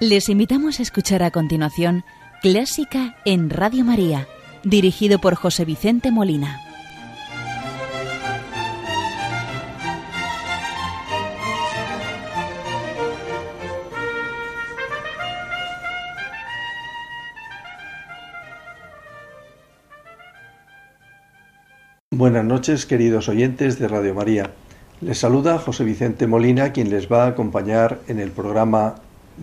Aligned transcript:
Les 0.00 0.30
invitamos 0.30 0.80
a 0.80 0.82
escuchar 0.82 1.22
a 1.22 1.30
continuación 1.30 2.04
Clásica 2.40 3.16
en 3.26 3.50
Radio 3.50 3.84
María, 3.84 4.26
dirigido 4.64 5.18
por 5.18 5.34
José 5.34 5.66
Vicente 5.66 6.10
Molina. 6.10 6.58
Buenas 22.10 22.46
noches, 22.46 22.86
queridos 22.86 23.28
oyentes 23.28 23.78
de 23.78 23.86
Radio 23.86 24.14
María. 24.14 24.50
Les 25.02 25.18
saluda 25.18 25.58
José 25.58 25.84
Vicente 25.84 26.26
Molina, 26.26 26.72
quien 26.72 26.88
les 26.88 27.12
va 27.12 27.24
a 27.24 27.28
acompañar 27.28 27.98
en 28.08 28.18
el 28.18 28.30
programa 28.30 28.94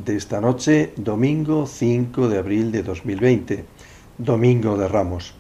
de 0.05 0.15
esta 0.15 0.39
noche, 0.39 0.93
domingo 0.95 1.65
5 1.65 2.29
de 2.29 2.38
abril 2.38 2.71
de 2.71 2.83
2020, 2.83 3.65
Domingo 4.17 4.77
de 4.77 4.88
Ramos. 4.88 5.33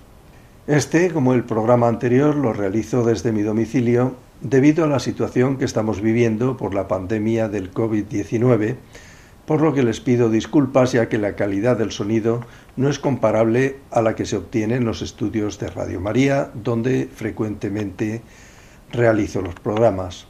Este, 0.65 1.11
como 1.11 1.33
el 1.33 1.43
programa 1.43 1.87
anterior, 1.87 2.35
lo 2.35 2.53
realizo 2.53 3.05
desde 3.05 3.31
mi 3.31 3.43
domicilio 3.43 4.15
debido 4.41 4.83
a 4.83 4.87
la 4.87 4.99
situación 4.99 5.57
que 5.57 5.65
estamos 5.65 6.01
viviendo 6.01 6.57
por 6.57 6.73
la 6.73 6.87
pandemia 6.87 7.49
del 7.49 7.71
COVID-19, 7.71 8.75
por 9.45 9.61
lo 9.61 9.73
que 9.73 9.83
les 9.83 9.99
pido 9.99 10.29
disculpas 10.29 10.91
ya 10.91 11.07
que 11.07 11.17
la 11.17 11.35
calidad 11.35 11.77
del 11.77 11.91
sonido 11.91 12.41
no 12.75 12.89
es 12.89 12.99
comparable 12.99 13.77
a 13.91 14.01
la 14.01 14.15
que 14.15 14.25
se 14.25 14.37
obtiene 14.37 14.75
en 14.75 14.85
los 14.85 15.01
estudios 15.01 15.59
de 15.59 15.67
Radio 15.67 16.01
María, 16.01 16.51
donde 16.53 17.07
frecuentemente 17.13 18.21
realizo 18.91 19.41
los 19.41 19.55
programas. 19.55 20.27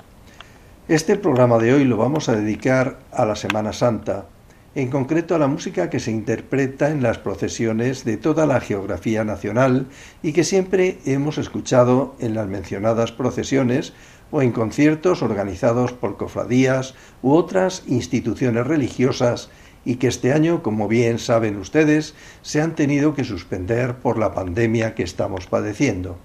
Este 0.88 1.18
programa 1.18 1.58
de 1.58 1.74
hoy 1.74 1.84
lo 1.84 1.98
vamos 1.98 2.30
a 2.30 2.36
dedicar 2.38 3.00
a 3.12 3.26
la 3.26 3.36
Semana 3.36 3.74
Santa, 3.74 4.28
en 4.74 4.90
concreto 4.90 5.36
a 5.36 5.38
la 5.38 5.48
música 5.48 5.90
que 5.90 6.00
se 6.00 6.12
interpreta 6.12 6.92
en 6.92 7.04
las 7.04 7.18
procesiones 7.18 8.06
de 8.06 8.16
toda 8.16 8.46
la 8.46 8.62
geografía 8.62 9.26
nacional 9.26 9.88
y 10.24 10.32
que 10.32 10.46
siempre 10.46 11.00
hemos 11.04 11.40
escuchado 11.40 12.16
en 12.20 12.36
las 12.36 12.48
mencionadas 12.48 13.12
procesiones 13.12 13.92
o 14.32 14.42
en 14.42 14.54
conciertos 14.54 15.22
organizados 15.22 15.92
por 15.92 16.16
cofradías 16.16 16.96
u 17.22 17.34
otras 17.34 17.84
instituciones 17.88 18.66
religiosas 18.66 19.50
y 19.84 19.98
que 19.98 20.08
este 20.08 20.32
año, 20.32 20.64
como 20.64 20.88
bien 20.88 21.20
saben 21.20 21.58
ustedes, 21.58 22.16
se 22.44 22.62
han 22.62 22.76
tenido 22.76 23.14
que 23.14 23.26
suspender 23.26 23.96
por 23.96 24.18
la 24.18 24.34
pandemia 24.34 24.96
que 24.96 25.04
estamos 25.04 25.48
padeciendo. 25.48 26.18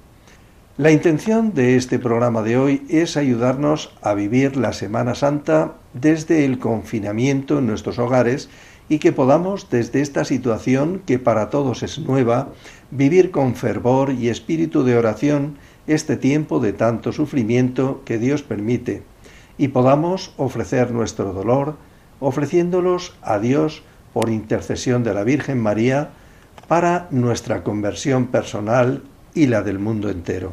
La 0.78 0.90
intención 0.90 1.52
de 1.52 1.76
este 1.76 1.98
programa 1.98 2.40
de 2.40 2.56
hoy 2.56 2.86
es 2.88 3.18
ayudarnos 3.18 3.92
a 4.00 4.14
vivir 4.14 4.56
la 4.56 4.72
Semana 4.72 5.14
Santa 5.14 5.74
desde 5.92 6.46
el 6.46 6.58
confinamiento 6.58 7.58
en 7.58 7.66
nuestros 7.66 7.98
hogares 7.98 8.48
y 8.88 8.98
que 8.98 9.12
podamos 9.12 9.68
desde 9.68 10.00
esta 10.00 10.24
situación 10.24 11.02
que 11.04 11.18
para 11.18 11.50
todos 11.50 11.82
es 11.82 11.98
nueva, 11.98 12.48
vivir 12.90 13.30
con 13.30 13.54
fervor 13.54 14.12
y 14.12 14.30
espíritu 14.30 14.82
de 14.82 14.96
oración 14.96 15.58
este 15.86 16.16
tiempo 16.16 16.58
de 16.58 16.72
tanto 16.72 17.12
sufrimiento 17.12 18.00
que 18.06 18.16
Dios 18.16 18.42
permite. 18.42 19.02
Y 19.58 19.68
podamos 19.68 20.32
ofrecer 20.38 20.90
nuestro 20.90 21.34
dolor, 21.34 21.76
ofreciéndolos 22.18 23.14
a 23.20 23.38
Dios 23.38 23.82
por 24.14 24.30
intercesión 24.30 25.04
de 25.04 25.12
la 25.12 25.22
Virgen 25.22 25.60
María 25.60 26.12
para 26.66 27.08
nuestra 27.10 27.62
conversión 27.62 28.28
personal 28.28 29.02
y 29.34 29.46
la 29.46 29.62
del 29.62 29.78
mundo 29.78 30.10
entero. 30.10 30.52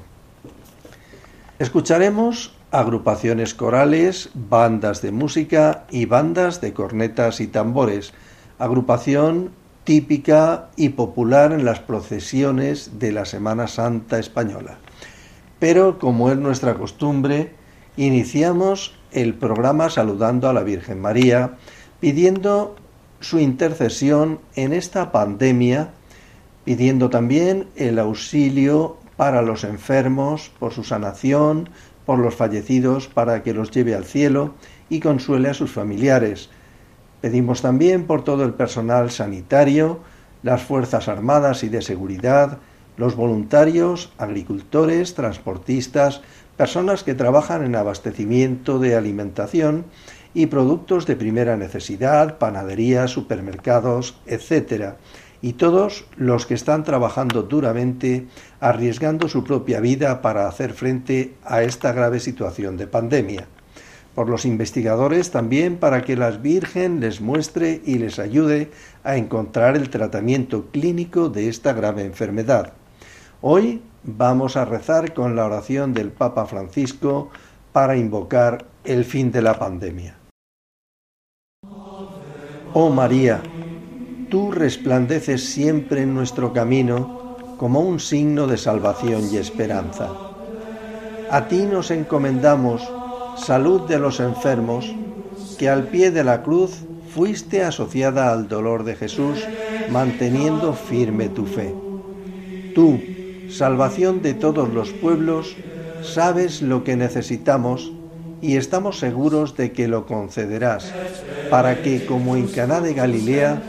Escucharemos 1.60 2.54
agrupaciones 2.72 3.54
corales, 3.54 4.30
bandas 4.34 5.02
de 5.02 5.12
música 5.12 5.86
y 5.90 6.06
bandas 6.06 6.62
de 6.62 6.74
cornetas 6.74 7.42
y 7.42 7.48
tambores, 7.48 8.14
agrupación 8.60 9.52
típica 9.84 10.70
y 10.76 10.90
popular 10.90 11.52
en 11.52 11.66
las 11.66 11.80
procesiones 11.80 13.00
de 13.00 13.12
la 13.12 13.26
Semana 13.26 13.68
Santa 13.68 14.20
española. 14.20 14.78
Pero, 15.58 15.98
como 15.98 16.30
es 16.30 16.38
nuestra 16.38 16.76
costumbre, 16.76 17.54
iniciamos 17.98 18.96
el 19.12 19.34
programa 19.34 19.90
saludando 19.90 20.48
a 20.48 20.54
la 20.54 20.62
Virgen 20.62 21.02
María, 21.02 21.58
pidiendo 22.00 22.76
su 23.20 23.40
intercesión 23.40 24.40
en 24.56 24.74
esta 24.74 25.12
pandemia, 25.12 25.90
pidiendo 26.70 27.10
también 27.10 27.66
el 27.78 27.98
auxilio 27.98 28.98
para 29.18 29.42
los 29.42 29.64
enfermos, 29.64 30.52
por 30.60 30.72
su 30.72 30.84
sanación, 30.84 31.68
por 32.06 32.20
los 32.20 32.36
fallecidos, 32.36 33.08
para 33.08 33.42
que 33.42 33.56
los 33.56 33.72
lleve 33.72 33.96
al 33.96 34.06
cielo 34.06 34.54
y 34.88 35.00
consuele 35.00 35.50
a 35.50 35.56
sus 35.56 35.72
familiares. 35.72 36.52
Pedimos 37.22 37.64
también 37.64 38.06
por 38.06 38.24
todo 38.24 38.46
el 38.46 38.54
personal 38.54 39.10
sanitario, 39.10 40.02
las 40.44 40.62
Fuerzas 40.62 41.08
Armadas 41.08 41.64
y 41.64 41.70
de 41.70 41.82
Seguridad, 41.82 42.60
los 42.98 43.16
voluntarios, 43.16 44.14
agricultores, 44.20 45.16
transportistas, 45.16 46.22
personas 46.56 47.04
que 47.04 47.16
trabajan 47.16 47.66
en 47.66 47.76
abastecimiento 47.76 48.78
de 48.78 48.96
alimentación 48.96 49.86
y 50.36 50.46
productos 50.46 51.08
de 51.08 51.16
primera 51.16 51.58
necesidad, 51.58 52.38
panaderías, 52.38 53.10
supermercados, 53.10 54.22
etc 54.28 54.98
y 55.42 55.54
todos 55.54 56.06
los 56.18 56.46
que 56.46 56.54
están 56.54 56.84
trabajando 56.84 57.44
duramente, 57.44 58.28
arriesgando 58.60 59.30
su 59.30 59.44
propia 59.44 59.80
vida 59.80 60.22
para 60.22 60.48
hacer 60.48 60.74
frente 60.74 61.34
a 61.44 61.64
esta 61.64 61.94
grave 61.94 62.20
situación 62.20 62.78
de 62.78 62.88
pandemia. 62.88 63.48
Por 64.16 64.28
los 64.28 64.44
investigadores 64.44 65.32
también 65.32 65.78
para 65.78 66.02
que 66.02 66.18
la 66.18 66.32
Virgen 66.32 67.00
les 67.00 67.22
muestre 67.22 67.82
y 67.86 68.00
les 68.00 68.20
ayude 68.20 68.70
a 69.04 69.16
encontrar 69.16 69.78
el 69.78 69.90
tratamiento 69.90 70.66
clínico 70.72 71.30
de 71.30 71.48
esta 71.48 71.74
grave 71.74 72.04
enfermedad. 72.04 72.74
Hoy 73.42 73.82
vamos 74.04 74.58
a 74.58 74.66
rezar 74.66 75.14
con 75.14 75.36
la 75.36 75.46
oración 75.46 75.94
del 75.94 76.12
Papa 76.12 76.46
Francisco 76.46 77.30
para 77.72 77.96
invocar 77.96 78.66
el 78.84 79.06
fin 79.06 79.32
de 79.32 79.42
la 79.42 79.58
pandemia. 79.58 80.18
Oh 82.74 82.90
María, 82.90 83.42
tú 84.30 84.52
resplandeces 84.52 85.44
siempre 85.46 86.04
en 86.04 86.14
nuestro 86.14 86.54
camino 86.54 87.36
como 87.58 87.82
un 87.82 88.00
signo 88.00 88.48
de 88.48 88.58
salvación 88.58 89.24
y 89.32 89.38
esperanza. 89.38 90.10
A 91.30 91.48
ti 91.48 91.66
nos 91.70 91.92
encomendamos, 91.92 92.82
salud 93.38 93.82
de 93.88 94.00
los 94.00 94.20
enfermos, 94.20 94.96
que 95.58 95.68
al 95.68 95.88
pie 95.88 96.12
de 96.12 96.24
la 96.24 96.42
cruz 96.42 96.86
fuiste 97.14 97.64
asociada 97.64 98.32
al 98.32 98.48
dolor 98.48 98.84
de 98.84 98.96
Jesús, 98.96 99.40
manteniendo 99.92 100.74
firme 100.74 101.30
tu 101.30 101.46
fe. 101.46 101.74
Tú, 102.74 103.00
salvación 103.50 104.22
de 104.22 104.36
todos 104.36 104.70
los 104.74 104.92
pueblos, 104.92 105.56
sabes 106.02 106.62
lo 106.62 106.84
que 106.84 106.96
necesitamos 106.96 107.92
y 108.42 108.56
estamos 108.56 109.00
seguros 109.00 109.58
de 109.58 109.72
que 109.72 109.88
lo 109.88 110.06
concederás, 110.06 110.94
para 111.50 111.82
que, 111.82 112.06
como 112.06 112.38
en 112.38 112.48
Caná 112.48 112.80
de 112.80 112.94
Galilea, 112.94 113.62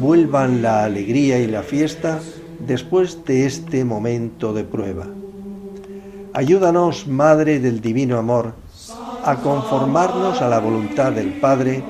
vuelvan 0.00 0.62
la 0.62 0.84
alegría 0.84 1.38
y 1.38 1.46
la 1.46 1.62
fiesta 1.62 2.20
después 2.66 3.24
de 3.24 3.46
este 3.46 3.84
momento 3.84 4.52
de 4.52 4.64
prueba. 4.64 5.06
Ayúdanos, 6.32 7.06
Madre 7.06 7.60
del 7.60 7.80
Divino 7.80 8.18
Amor, 8.18 8.54
a 9.24 9.36
conformarnos 9.36 10.40
a 10.40 10.48
la 10.48 10.58
voluntad 10.58 11.12
del 11.12 11.34
Padre 11.40 11.82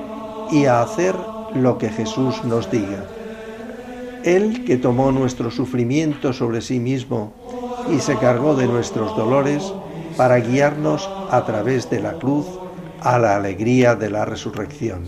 y 0.51 0.65
a 0.65 0.81
hacer 0.81 1.15
lo 1.55 1.77
que 1.77 1.89
Jesús 1.89 2.43
nos 2.43 2.69
diga. 2.69 3.05
Él 4.23 4.63
que 4.65 4.77
tomó 4.77 5.11
nuestro 5.11 5.51
sufrimiento 5.51 6.33
sobre 6.33 6.61
sí 6.61 6.79
mismo 6.79 7.33
y 7.93 7.99
se 7.99 8.17
cargó 8.17 8.55
de 8.55 8.67
nuestros 8.67 9.15
dolores 9.15 9.73
para 10.15 10.37
guiarnos 10.37 11.09
a 11.29 11.43
través 11.45 11.89
de 11.89 11.99
la 11.99 12.13
cruz 12.13 12.45
a 13.01 13.19
la 13.19 13.35
alegría 13.35 13.95
de 13.95 14.09
la 14.09 14.25
resurrección. 14.25 15.03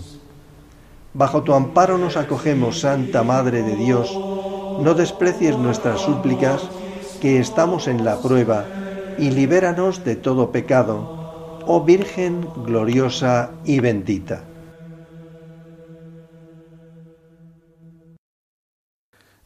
Bajo 1.15 1.43
tu 1.43 1.53
amparo 1.53 1.97
nos 1.97 2.17
acogemos, 2.17 2.81
Santa 2.81 3.23
Madre 3.23 3.63
de 3.63 3.77
Dios. 3.77 4.11
No 4.81 4.93
desprecies 4.95 5.57
nuestras 5.57 6.01
súplicas, 6.01 6.69
que 7.21 7.39
estamos 7.39 7.87
en 7.87 8.03
la 8.03 8.21
prueba, 8.21 8.65
y 9.17 9.31
libéranos 9.31 10.03
de 10.03 10.17
todo 10.17 10.51
pecado, 10.51 11.61
oh 11.65 11.85
Virgen 11.85 12.45
gloriosa 12.65 13.51
y 13.63 13.79
bendita. 13.79 14.43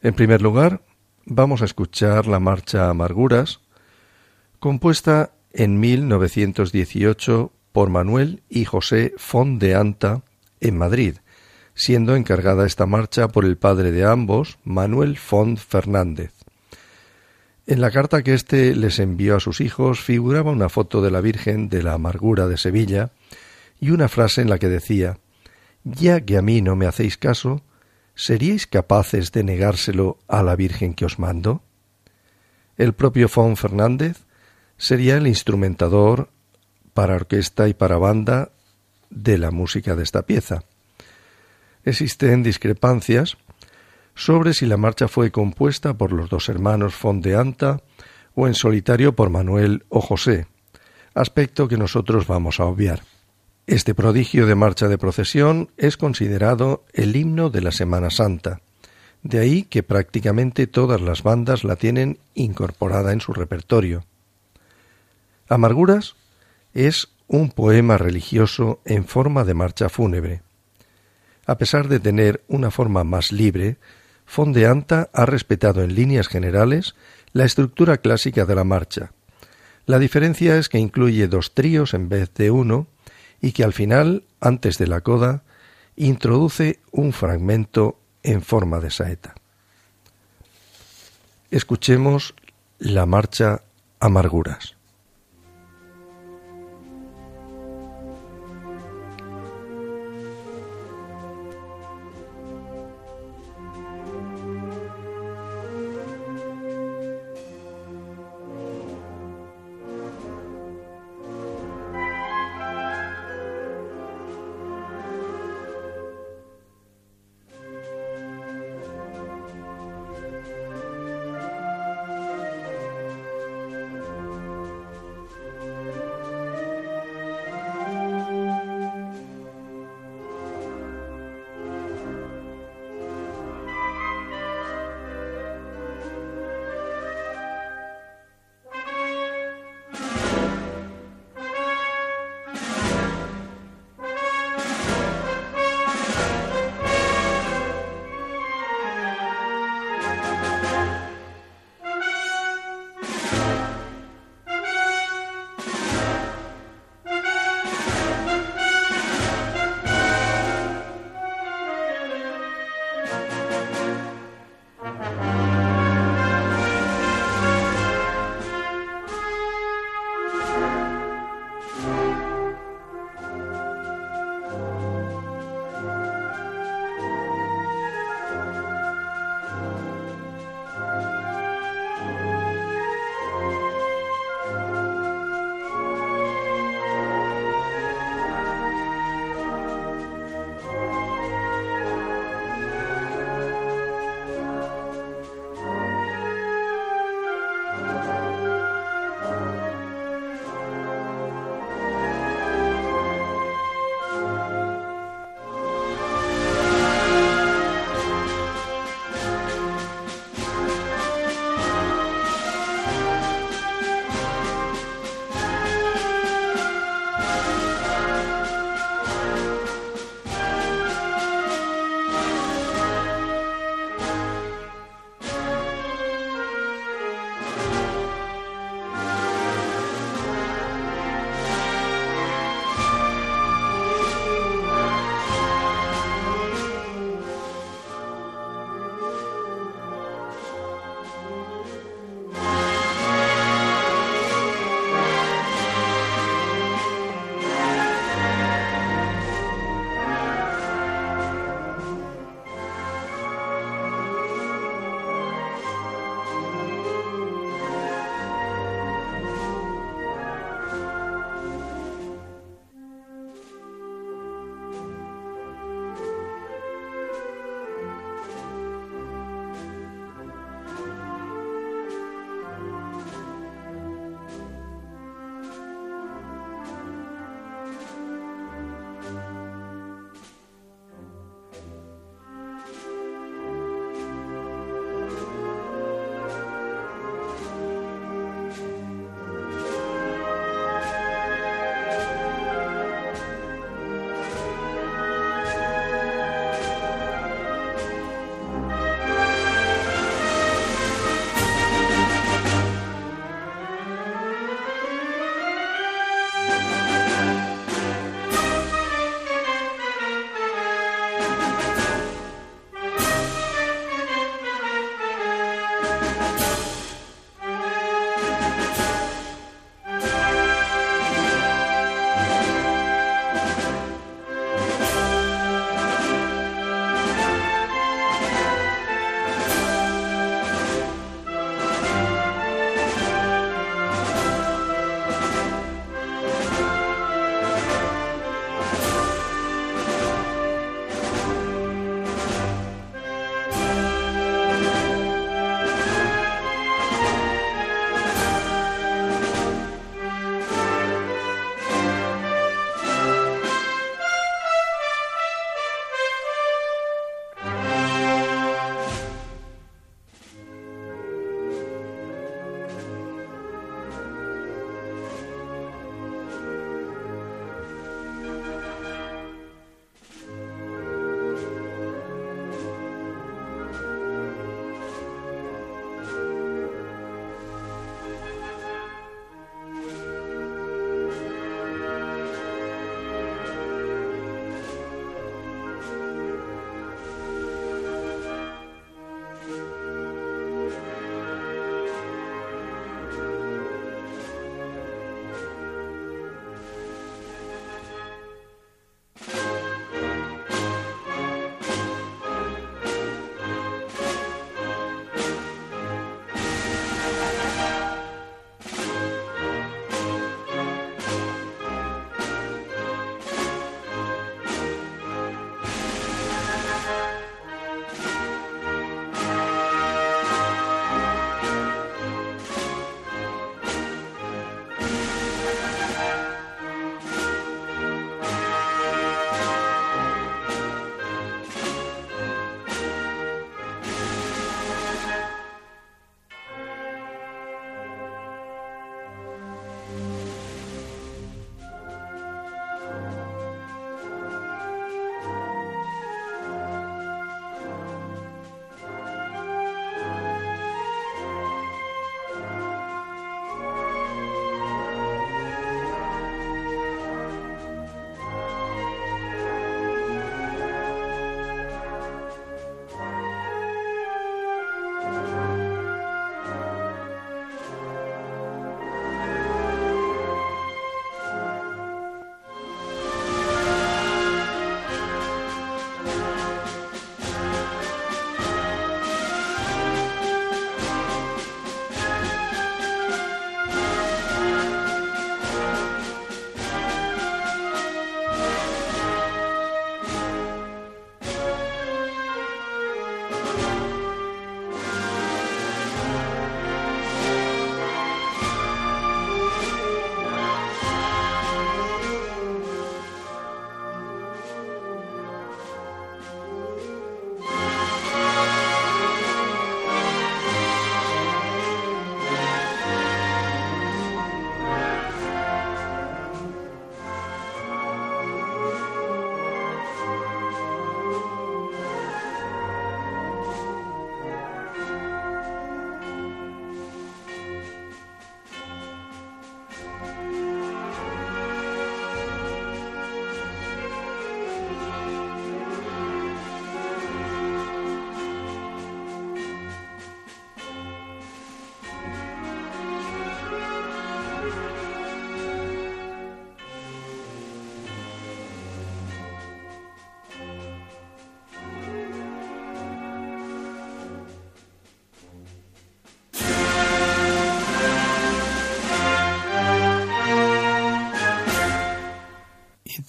En 0.02 0.14
primer 0.14 0.42
lugar, 0.42 0.80
vamos 1.24 1.62
a 1.62 1.66
escuchar 1.66 2.26
la 2.26 2.40
marcha 2.40 2.90
Amarguras, 2.90 3.60
compuesta 4.58 5.34
en 5.52 5.78
1918 5.78 7.52
por 7.70 7.90
Manuel 7.90 8.42
y 8.48 8.64
José 8.64 9.14
Fon 9.18 9.60
de 9.60 9.76
Anta 9.76 10.22
en 10.60 10.76
Madrid, 10.76 11.18
siendo 11.74 12.16
encargada 12.16 12.66
esta 12.66 12.86
marcha 12.86 13.28
por 13.28 13.44
el 13.44 13.56
padre 13.56 13.92
de 13.92 14.04
ambos, 14.04 14.58
Manuel 14.64 15.16
Font 15.16 15.58
Fernández. 15.58 16.32
En 17.66 17.80
la 17.80 17.90
carta 17.90 18.22
que 18.22 18.34
éste 18.34 18.74
les 18.74 18.98
envió 18.98 19.36
a 19.36 19.40
sus 19.40 19.60
hijos 19.60 20.00
figuraba 20.00 20.50
una 20.50 20.68
foto 20.68 21.02
de 21.02 21.10
la 21.10 21.20
Virgen 21.20 21.68
de 21.68 21.82
la 21.82 21.94
Amargura 21.94 22.48
de 22.48 22.56
Sevilla 22.56 23.10
y 23.78 23.90
una 23.90 24.08
frase 24.08 24.42
en 24.42 24.50
la 24.50 24.58
que 24.58 24.68
decía 24.68 25.18
ya 25.84 26.20
que 26.20 26.36
a 26.36 26.42
mí 26.42 26.60
no 26.60 26.76
me 26.76 26.86
hacéis 26.86 27.16
caso, 27.16 27.62
¿seríais 28.14 28.66
capaces 28.66 29.32
de 29.32 29.44
negárselo 29.44 30.18
a 30.28 30.42
la 30.42 30.56
Virgen 30.56 30.94
que 30.94 31.04
os 31.04 31.18
mando? 31.18 31.62
El 32.76 32.92
propio 32.92 33.28
Fon 33.28 33.56
Fernández 33.56 34.24
sería 34.76 35.16
el 35.16 35.26
instrumentador 35.26 36.30
para 36.94 37.14
orquesta 37.14 37.68
y 37.68 37.74
para 37.74 37.98
banda 37.98 38.50
de 39.10 39.38
la 39.38 39.50
música 39.50 39.96
de 39.96 40.02
esta 40.02 40.22
pieza. 40.22 40.64
Existen 41.84 42.42
discrepancias 42.42 43.36
sobre 44.14 44.52
si 44.52 44.66
la 44.66 44.76
marcha 44.76 45.08
fue 45.08 45.30
compuesta 45.30 45.96
por 45.96 46.12
los 46.12 46.28
dos 46.28 46.48
hermanos 46.48 46.94
Fondeanta 46.94 47.82
o 48.34 48.46
en 48.46 48.54
solitario 48.54 49.14
por 49.14 49.30
Manuel 49.30 49.84
o 49.88 50.00
José, 50.00 50.46
aspecto 51.14 51.68
que 51.68 51.76
nosotros 51.76 52.26
vamos 52.26 52.60
a 52.60 52.64
obviar. 52.64 53.02
Este 53.66 53.94
prodigio 53.94 54.46
de 54.46 54.54
marcha 54.54 54.88
de 54.88 54.98
procesión 54.98 55.70
es 55.76 55.96
considerado 55.96 56.84
el 56.92 57.16
himno 57.16 57.50
de 57.50 57.62
la 57.62 57.72
Semana 57.72 58.10
Santa, 58.10 58.60
de 59.22 59.38
ahí 59.38 59.62
que 59.62 59.82
prácticamente 59.82 60.66
todas 60.66 61.00
las 61.00 61.22
bandas 61.22 61.64
la 61.64 61.76
tienen 61.76 62.18
incorporada 62.34 63.12
en 63.12 63.20
su 63.20 63.32
repertorio. 63.32 64.04
Amarguras 65.48 66.16
es 66.74 67.08
un 67.26 67.50
poema 67.50 67.96
religioso 67.96 68.80
en 68.84 69.04
forma 69.04 69.44
de 69.44 69.54
marcha 69.54 69.88
fúnebre. 69.88 70.42
A 71.50 71.58
pesar 71.58 71.88
de 71.88 71.98
tener 71.98 72.44
una 72.46 72.70
forma 72.70 73.02
más 73.02 73.32
libre, 73.32 73.78
Fondeanta 74.24 75.10
ha 75.12 75.26
respetado 75.26 75.82
en 75.82 75.96
líneas 75.96 76.28
generales 76.28 76.94
la 77.32 77.44
estructura 77.44 77.96
clásica 77.96 78.44
de 78.44 78.54
la 78.54 78.62
marcha. 78.62 79.10
La 79.84 79.98
diferencia 79.98 80.58
es 80.58 80.68
que 80.68 80.78
incluye 80.78 81.26
dos 81.26 81.52
tríos 81.52 81.92
en 81.92 82.08
vez 82.08 82.32
de 82.34 82.52
uno 82.52 82.86
y 83.40 83.50
que 83.50 83.64
al 83.64 83.72
final, 83.72 84.22
antes 84.40 84.78
de 84.78 84.86
la 84.86 85.00
coda, 85.00 85.42
introduce 85.96 86.78
un 86.92 87.12
fragmento 87.12 87.98
en 88.22 88.42
forma 88.42 88.78
de 88.78 88.92
saeta. 88.92 89.34
Escuchemos 91.50 92.36
la 92.78 93.06
marcha 93.06 93.62
Amarguras. 93.98 94.76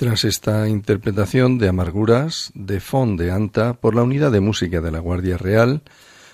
Tras 0.02 0.26
esta 0.26 0.68
interpretación 0.68 1.60
de 1.60 1.68
Amarguras 1.68 2.52
de 2.56 2.80
Fond 2.80 3.20
de 3.20 3.30
Anta 3.30 3.76
por 3.76 3.94
la 3.94 4.02
Unidad 4.02 4.32
de 4.32 4.40
Música 4.40 4.82
de 4.82 4.90
la 4.90 4.98
Guardia 4.98 5.38
Real, 5.38 5.84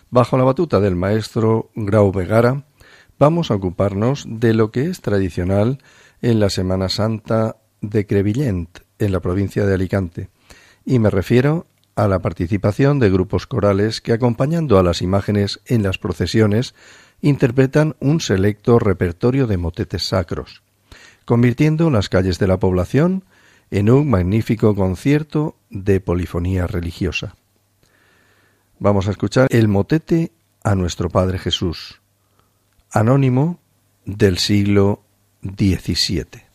bajo 0.10 0.38
la 0.38 0.46
batuta 0.46 0.80
del 0.80 0.96
maestro 0.96 1.70
Grau 1.76 2.14
Vegara, 2.14 2.64
vamos 3.20 3.52
a 3.52 3.56
ocuparnos 3.56 4.24
de 4.26 4.54
lo 4.54 4.72
que 4.72 4.86
es 4.86 5.02
tradicional 5.02 5.80
en 6.22 6.40
la 6.40 6.50
Semana 6.50 6.88
Santa 6.88 7.58
de 7.82 8.06
Crevillent, 8.06 8.70
en 9.00 9.12
la 9.12 9.20
provincia 9.20 9.66
de 9.66 9.74
Alicante, 9.74 10.30
y 10.86 11.00
me 11.00 11.10
refiero 11.10 11.68
a 11.98 12.08
la 12.08 12.20
participación 12.20 13.00
de 13.00 13.10
grupos 13.10 13.48
corales 13.48 14.00
que, 14.00 14.14
acompañando 14.14 14.80
a 14.80 14.84
las 14.84 15.02
imágenes 15.02 15.60
en 15.66 15.84
las 15.84 15.98
procesiones, 15.98 16.74
interpretan 17.20 17.98
un 18.00 18.22
selecto 18.22 18.80
repertorio 18.80 19.46
de 19.46 19.58
motetes 19.58 20.08
sacros, 20.08 20.64
convirtiendo 21.26 21.90
las 21.90 22.08
calles 22.08 22.40
de 22.40 22.48
la 22.48 22.62
población 22.62 23.26
en 23.72 23.90
un 23.90 24.10
magnífico 24.10 24.76
concierto 24.76 25.56
de 25.70 26.00
polifonía 26.00 26.68
religiosa. 26.68 27.36
Vamos 28.80 29.08
a 29.08 29.12
escuchar 29.12 29.48
el 29.50 29.68
motete 29.68 30.32
a 30.64 30.76
nuestro 30.76 31.10
Padre 31.10 31.40
Jesús, 31.40 32.02
anónimo 32.92 33.60
del 34.06 34.38
siglo 34.38 35.04
XVII. 35.42 36.47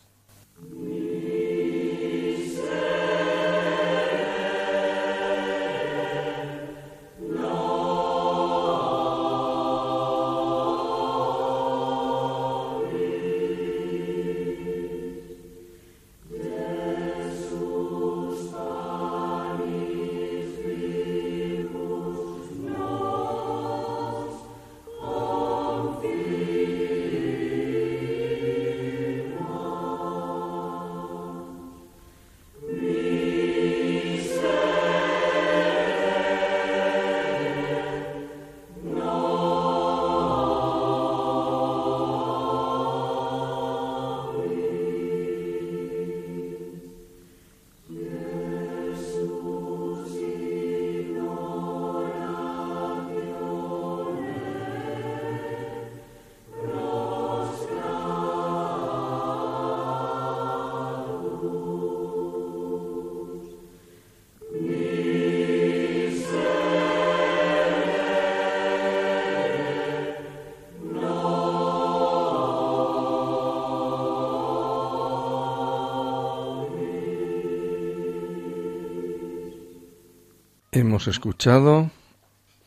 Hemos 80.75 81.07
escuchado 81.07 81.91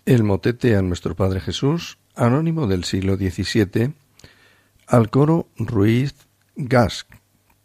el 0.05 0.23
motete 0.23 0.77
a 0.77 0.83
nuestro 0.83 1.17
Padre 1.17 1.41
Jesús, 1.41 1.99
anónimo 2.15 2.69
del 2.69 2.85
siglo 2.85 3.17
XVII, 3.17 3.95
al 4.87 5.11
coro 5.11 5.49
Ruiz 5.57 6.15
Gas, 6.55 7.09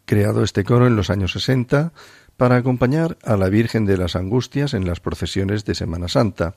creado 0.04 0.42
este 0.42 0.64
coro 0.64 0.88
en 0.88 0.96
los 0.96 1.10
años 1.10 1.30
60 1.30 1.92
para 2.36 2.56
acompañar 2.56 3.18
a 3.22 3.36
la 3.36 3.48
Virgen 3.50 3.86
de 3.86 3.96
las 3.96 4.16
Angustias 4.16 4.74
en 4.74 4.84
las 4.84 4.98
procesiones 4.98 5.64
de 5.64 5.76
Semana 5.76 6.08
Santa. 6.08 6.56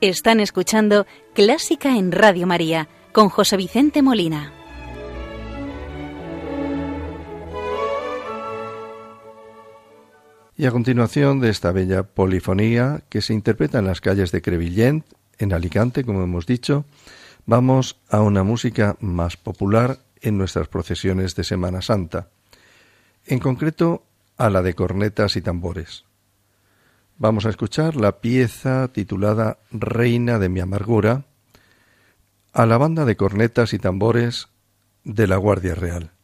Están 0.00 0.38
escuchando 0.38 1.06
Clásica 1.34 1.98
en 1.98 2.12
Radio 2.12 2.46
María 2.46 2.88
con 3.10 3.30
José 3.30 3.56
Vicente 3.56 4.00
Molina. 4.00 4.55
Y 10.58 10.64
a 10.64 10.70
continuación 10.70 11.40
de 11.40 11.50
esta 11.50 11.70
bella 11.70 12.02
polifonía 12.02 13.02
que 13.10 13.20
se 13.20 13.34
interpreta 13.34 13.78
en 13.78 13.84
las 13.84 14.00
calles 14.00 14.32
de 14.32 14.40
Crevillent, 14.40 15.04
en 15.38 15.52
Alicante, 15.52 16.02
como 16.02 16.22
hemos 16.22 16.46
dicho, 16.46 16.86
vamos 17.44 18.00
a 18.08 18.22
una 18.22 18.42
música 18.42 18.96
más 19.00 19.36
popular 19.36 19.98
en 20.22 20.38
nuestras 20.38 20.68
procesiones 20.68 21.34
de 21.34 21.44
Semana 21.44 21.82
Santa, 21.82 22.30
en 23.26 23.38
concreto 23.38 24.04
a 24.38 24.48
la 24.48 24.62
de 24.62 24.72
cornetas 24.72 25.36
y 25.36 25.42
tambores. 25.42 26.04
Vamos 27.18 27.44
a 27.44 27.50
escuchar 27.50 27.94
la 27.96 28.20
pieza 28.20 28.88
titulada 28.88 29.58
Reina 29.70 30.38
de 30.38 30.48
mi 30.48 30.60
amargura, 30.60 31.24
a 32.54 32.64
la 32.64 32.78
banda 32.78 33.04
de 33.04 33.16
cornetas 33.16 33.74
y 33.74 33.78
tambores 33.78 34.48
de 35.04 35.26
la 35.26 35.36
Guardia 35.36 35.74
Real. 35.74 36.15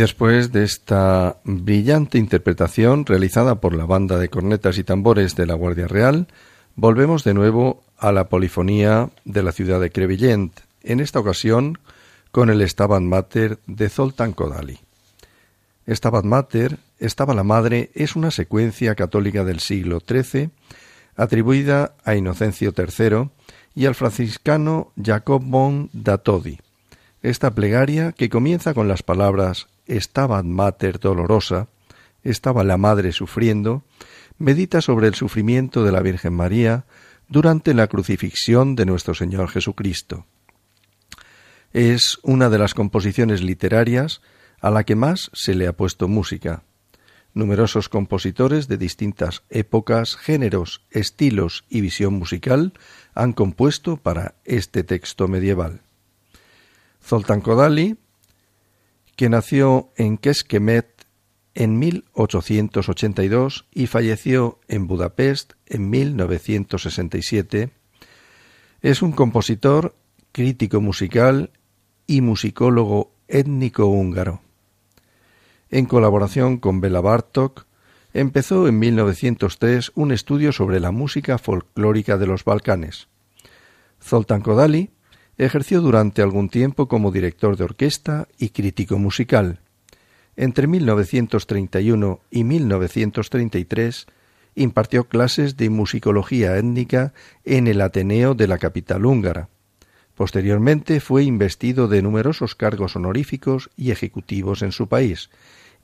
Después 0.00 0.50
de 0.50 0.64
esta 0.64 1.40
brillante 1.44 2.16
interpretación 2.16 3.04
realizada 3.04 3.60
por 3.60 3.74
la 3.74 3.84
banda 3.84 4.18
de 4.18 4.30
cornetas 4.30 4.78
y 4.78 4.84
tambores 4.84 5.36
de 5.36 5.44
la 5.44 5.52
Guardia 5.52 5.86
Real, 5.86 6.26
volvemos 6.74 7.22
de 7.22 7.34
nuevo 7.34 7.82
a 7.98 8.10
la 8.10 8.30
polifonía 8.30 9.10
de 9.26 9.42
la 9.42 9.52
ciudad 9.52 9.78
de 9.78 9.90
Crevillent, 9.90 10.58
en 10.82 11.00
esta 11.00 11.20
ocasión 11.20 11.78
con 12.30 12.48
el 12.48 12.66
Stabat 12.66 13.02
Mater 13.02 13.58
de 13.66 13.90
Zoltán 13.90 14.32
Kodály. 14.32 14.78
Stabat 15.86 16.24
Mater, 16.24 16.78
Estaba 16.98 17.34
la 17.34 17.44
Madre, 17.44 17.90
es 17.94 18.16
una 18.16 18.30
secuencia 18.30 18.94
católica 18.94 19.44
del 19.44 19.60
siglo 19.60 20.00
XIII 20.00 20.48
atribuida 21.14 21.92
a 22.04 22.14
Inocencio 22.14 22.72
III 22.74 23.28
y 23.74 23.84
al 23.84 23.94
franciscano 23.94 24.92
Jacob 25.02 25.42
von 25.44 25.90
Datodi. 25.92 26.58
Esta 27.22 27.50
plegaria, 27.50 28.12
que 28.12 28.30
comienza 28.30 28.72
con 28.72 28.88
las 28.88 29.02
palabras 29.02 29.66
Stabat 29.90 30.44
Mater 30.44 30.98
dolorosa, 30.98 31.68
estaba 32.22 32.64
la 32.64 32.76
Madre 32.76 33.12
sufriendo, 33.12 33.82
medita 34.38 34.80
sobre 34.80 35.08
el 35.08 35.14
sufrimiento 35.14 35.84
de 35.84 35.92
la 35.92 36.00
Virgen 36.00 36.34
María 36.34 36.84
durante 37.28 37.74
la 37.74 37.86
crucifixión 37.86 38.76
de 38.76 38.86
nuestro 38.86 39.14
Señor 39.14 39.48
Jesucristo. 39.48 40.26
Es 41.72 42.18
una 42.22 42.50
de 42.50 42.58
las 42.58 42.74
composiciones 42.74 43.42
literarias 43.42 44.20
a 44.60 44.70
la 44.70 44.84
que 44.84 44.96
más 44.96 45.30
se 45.32 45.54
le 45.54 45.66
ha 45.66 45.72
puesto 45.72 46.08
música. 46.08 46.62
Numerosos 47.32 47.88
compositores 47.88 48.66
de 48.66 48.76
distintas 48.76 49.44
épocas, 49.50 50.16
géneros, 50.16 50.82
estilos 50.90 51.64
y 51.68 51.80
visión 51.80 52.14
musical 52.14 52.72
han 53.14 53.32
compuesto 53.32 53.96
para 53.96 54.34
este 54.44 54.82
texto 54.82 55.28
medieval. 55.28 55.82
Zoltán 57.02 57.40
Kodály, 57.40 57.96
que 59.16 59.28
nació 59.28 59.90
en 59.96 60.18
Keskemet 60.18 61.06
en 61.54 61.78
1882 61.78 63.66
y 63.72 63.86
falleció 63.86 64.60
en 64.68 64.86
Budapest 64.86 65.54
en 65.66 65.90
1967, 65.90 67.70
es 68.82 69.02
un 69.02 69.12
compositor, 69.12 69.94
crítico 70.32 70.80
musical 70.80 71.50
y 72.06 72.20
musicólogo 72.20 73.12
étnico 73.28 73.86
húngaro. 73.86 74.40
En 75.70 75.86
colaboración 75.86 76.58
con 76.58 76.80
Bela 76.80 77.00
Bartok, 77.00 77.66
empezó 78.12 78.66
en 78.66 78.78
1903 78.78 79.92
un 79.94 80.12
estudio 80.12 80.52
sobre 80.52 80.80
la 80.80 80.90
música 80.90 81.38
folclórica 81.38 82.16
de 82.16 82.26
los 82.26 82.44
Balcanes. 82.44 83.08
Zoltán 84.02 84.40
Kodály 84.40 84.90
ejerció 85.44 85.80
durante 85.80 86.20
algún 86.20 86.50
tiempo 86.50 86.86
como 86.86 87.10
director 87.10 87.56
de 87.56 87.64
orquesta 87.64 88.28
y 88.38 88.50
crítico 88.50 88.98
musical. 88.98 89.60
Entre 90.36 90.66
1931 90.66 92.20
y 92.30 92.44
1933 92.44 94.06
impartió 94.54 95.04
clases 95.04 95.56
de 95.56 95.70
musicología 95.70 96.58
étnica 96.58 97.14
en 97.44 97.68
el 97.68 97.80
Ateneo 97.80 98.34
de 98.34 98.48
la 98.48 98.58
capital 98.58 99.06
húngara. 99.06 99.48
Posteriormente 100.14 101.00
fue 101.00 101.24
investido 101.24 101.88
de 101.88 102.02
numerosos 102.02 102.54
cargos 102.54 102.94
honoríficos 102.94 103.70
y 103.78 103.92
ejecutivos 103.92 104.60
en 104.60 104.72
su 104.72 104.88
país, 104.88 105.30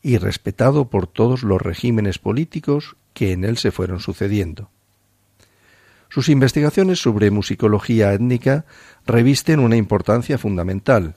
y 0.03 0.19
respetado 0.19 0.91
por 0.91 1.07
todos 1.07 1.43
los 1.43 1.63
regímenes 1.63 2.19
políticos 2.19 2.97
que 3.15 3.33
en 3.33 3.45
él 3.45 3.57
se 3.57 3.71
fueron 3.71 4.01
sucediendo. 4.01 4.71
Sus 6.09 6.29
investigaciones 6.29 7.01
sobre 7.01 7.31
musicología 7.31 8.13
étnica 8.13 8.65
revisten 9.07 9.61
una 9.61 9.77
importancia 9.77 10.39
fundamental. 10.39 11.17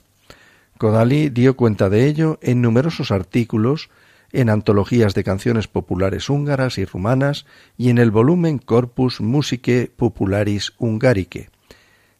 Kodali 0.78 1.30
dio 1.30 1.56
cuenta 1.56 1.90
de 1.90 2.08
ello 2.08 2.40
en 2.42 2.62
numerosos 2.62 3.12
artículos 3.12 3.90
en 4.32 4.50
antologías 4.50 5.14
de 5.16 5.24
canciones 5.24 5.68
populares 5.68 6.30
húngaras 6.30 6.78
y 6.78 6.86
rumanas 6.86 7.46
y 7.78 7.90
en 7.90 7.98
el 7.98 8.12
volumen 8.12 8.60
Corpus 8.60 9.22
Musicae 9.22 9.92
Popularis 9.96 10.74
Hungarique, 10.78 11.50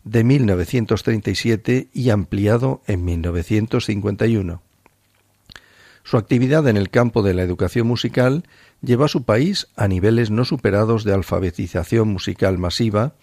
de 0.04 0.24
1937 0.24 1.90
y 1.94 2.10
ampliado 2.10 2.82
en 2.88 3.06
1951. 3.06 4.69
Su 6.04 6.18
actividad 6.18 6.68
en 6.68 6.78
el 6.78 6.90
campo 6.90 7.22
de 7.22 7.34
la 7.34 7.44
educación 7.44 7.88
musical 7.88 8.44
llevó 8.82 9.06
a 9.06 9.10
su 9.10 9.24
país 9.24 9.68
a 9.76 9.88
niveles 9.88 10.32
no 10.32 10.46
superados 10.46 11.04
de 11.04 11.14
alfabetización 11.14 12.08
musical 12.08 12.58
masiva 12.58 13.14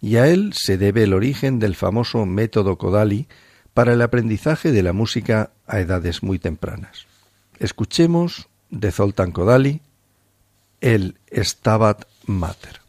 y 0.00 0.16
a 0.16 0.26
él 0.28 0.52
se 0.54 0.76
debe 0.76 1.04
el 1.04 1.14
origen 1.14 1.58
del 1.58 1.74
famoso 1.76 2.26
método 2.26 2.76
Kodali 2.76 3.28
para 3.72 3.92
el 3.92 4.02
aprendizaje 4.02 4.72
de 4.72 4.82
la 4.82 4.92
música 4.92 5.50
a 5.66 5.80
edades 5.80 6.22
muy 6.22 6.38
tempranas. 6.38 7.06
Escuchemos 7.58 8.48
de 8.70 8.92
Zoltán 8.92 9.32
Kodali 9.32 9.80
el 10.80 11.16
Stabat 11.32 12.04
Mater. 12.26 12.83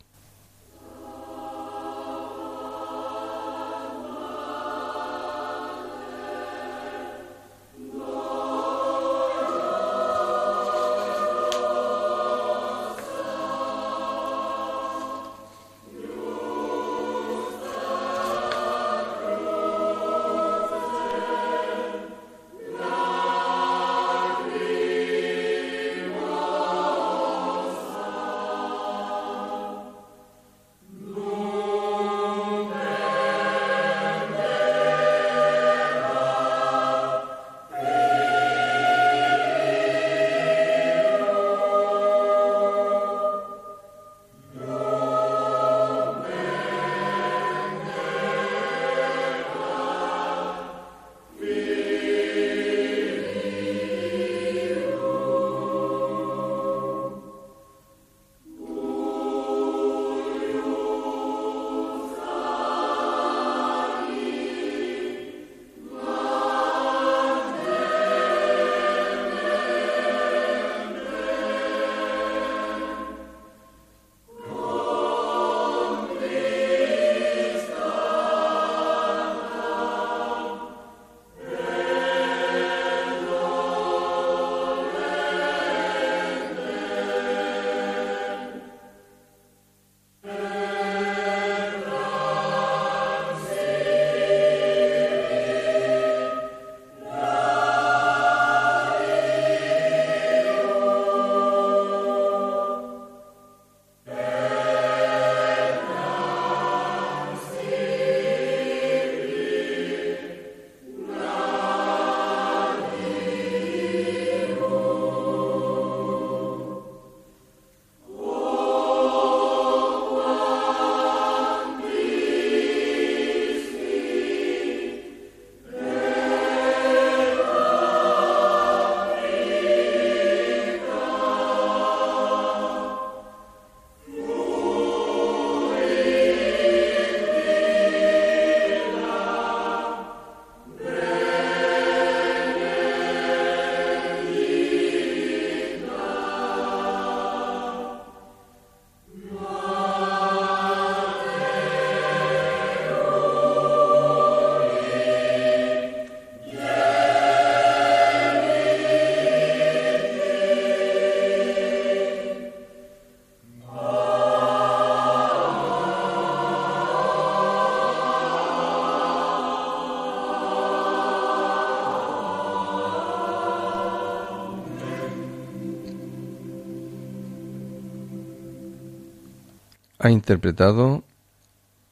Ha 180.06 180.12
interpretado 180.12 181.04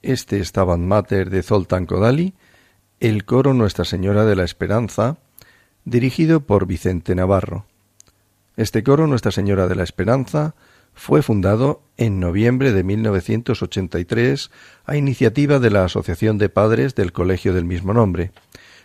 este 0.04 0.43
Stabat 0.45 0.78
Mater 0.78 1.32
de 1.32 1.41
Zoltán 1.41 1.88
Kodali, 1.88 2.36
el 2.99 3.26
coro 3.26 3.56
Nuestra 3.56 3.86
Señora 3.86 4.23
de 4.26 4.36
la 4.36 4.43
Esperanza, 4.43 5.17
dirigido 5.84 6.41
por 6.41 6.67
Vicente 6.67 7.15
Navarro. 7.15 7.65
Este 8.56 8.84
coro 8.84 9.08
Nuestra 9.08 9.32
Señora 9.32 9.67
de 9.67 9.73
la 9.73 9.82
Esperanza 9.82 10.54
fue 10.93 11.23
fundado 11.23 11.82
en 11.97 12.19
noviembre 12.19 12.71
de 12.71 12.84
1983 12.84 14.52
a 14.86 14.95
iniciativa 14.95 15.58
de 15.58 15.71
la 15.71 15.86
Asociación 15.86 16.38
de 16.38 16.49
Padres 16.49 16.93
del 16.93 17.13
Colegio 17.13 17.52
del 17.56 17.65
mismo 17.65 17.93
nombre. 17.93 18.32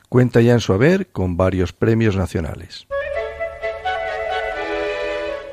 Cuenta 0.08 0.40
ya 0.40 0.54
en 0.54 0.60
su 0.60 0.72
haber 0.72 1.08
con 1.08 1.36
varios 1.36 1.74
premios 1.74 2.16
nacionales. 2.16 2.86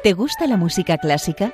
¿Te 0.02 0.14
gusta 0.14 0.48
la 0.48 0.56
música 0.56 0.98
clásica? 0.98 1.54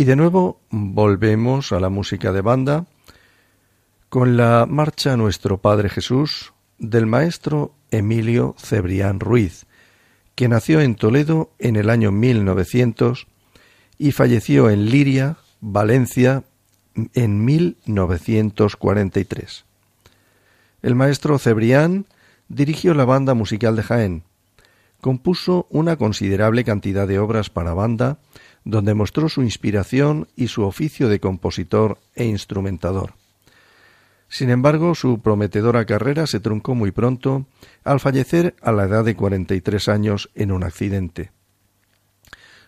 Y 0.00 0.04
de 0.04 0.16
nuevo 0.16 0.62
volvemos 0.70 1.72
a 1.72 1.78
la 1.78 1.90
música 1.90 2.32
de 2.32 2.40
banda 2.40 2.86
con 4.08 4.38
la 4.38 4.64
marcha 4.66 5.14
Nuestro 5.18 5.58
Padre 5.58 5.90
Jesús 5.90 6.54
del 6.78 7.04
maestro 7.04 7.74
Emilio 7.90 8.54
Cebrián 8.56 9.20
Ruiz, 9.20 9.66
que 10.36 10.48
nació 10.48 10.80
en 10.80 10.94
Toledo 10.94 11.50
en 11.58 11.76
el 11.76 11.90
año 11.90 12.12
1900 12.12 13.26
y 13.98 14.12
falleció 14.12 14.70
en 14.70 14.86
Liria, 14.86 15.36
Valencia, 15.60 16.44
en 17.12 17.44
1943. 17.44 19.66
El 20.80 20.94
maestro 20.94 21.38
Cebrián 21.38 22.06
dirigió 22.48 22.94
la 22.94 23.04
banda 23.04 23.34
musical 23.34 23.76
de 23.76 23.82
Jaén. 23.82 24.22
Compuso 25.02 25.66
una 25.68 25.96
considerable 25.96 26.64
cantidad 26.64 27.06
de 27.06 27.18
obras 27.18 27.50
para 27.50 27.74
banda, 27.74 28.18
donde 28.64 28.94
mostró 28.94 29.28
su 29.28 29.42
inspiración 29.42 30.28
y 30.36 30.48
su 30.48 30.64
oficio 30.64 31.08
de 31.08 31.20
compositor 31.20 31.98
e 32.14 32.24
instrumentador. 32.24 33.14
Sin 34.28 34.50
embargo, 34.50 34.94
su 34.94 35.20
prometedora 35.20 35.84
carrera 35.84 36.26
se 36.26 36.38
truncó 36.38 36.76
muy 36.76 36.92
pronto 36.92 37.46
al 37.82 37.98
fallecer 37.98 38.54
a 38.62 38.70
la 38.70 38.84
edad 38.84 39.04
de 39.04 39.16
43 39.16 39.88
años 39.88 40.30
en 40.34 40.52
un 40.52 40.62
accidente. 40.62 41.32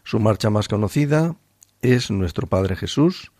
Su 0.02 0.18
marcha 0.18 0.50
más 0.50 0.66
conocida 0.66 1.36
es 1.80 2.10
Nuestro 2.10 2.48
Padre 2.48 2.74
Jesús, 2.74 3.30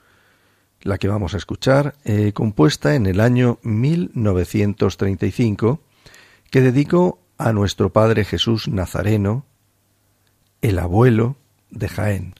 la 0.82 0.98
que 0.98 1.08
vamos 1.08 1.32
a 1.34 1.38
escuchar, 1.38 1.96
eh, 2.04 2.32
compuesta 2.32 2.94
en 2.94 3.06
el 3.06 3.18
año 3.20 3.58
1935, 3.62 5.80
que 6.50 6.60
dedicó 6.60 7.18
a 7.38 7.52
nuestro 7.52 7.92
Padre 7.92 8.24
Jesús 8.24 8.68
Nazareno, 8.68 9.46
el 10.60 10.78
abuelo 10.78 11.36
de 11.70 11.88
Jaén, 11.88 12.34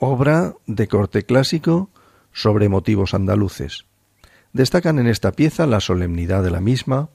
obra 0.00 0.56
de 0.66 0.88
corte 0.88 1.24
clásico 1.24 1.90
sobre 2.32 2.68
motivos 2.68 3.14
andaluces. 3.14 3.84
Destacan 4.52 4.98
en 4.98 5.06
esta 5.06 5.32
pieza 5.32 5.66
la 5.66 5.80
solemnidad 5.80 6.42
de 6.42 6.50
la 6.50 6.60
misma, 6.60 7.10